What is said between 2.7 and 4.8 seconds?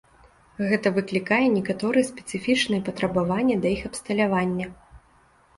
патрабаванні да іх абсталявання.